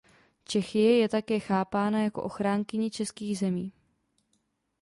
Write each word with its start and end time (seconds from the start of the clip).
Čechie 0.43 0.97
je 0.97 1.09
také 1.09 1.39
chápána 1.39 2.03
jako 2.03 2.23
ochránkyně 2.23 2.89
českých 2.89 3.37
zemí. 3.39 3.73